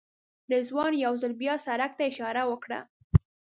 [0.53, 2.79] رضوان یو ځل بیا سړک ته اشاره وکړه.